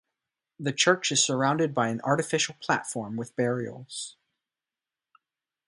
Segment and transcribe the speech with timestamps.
[0.59, 4.15] The church is surrounded by an artificial platform with burials.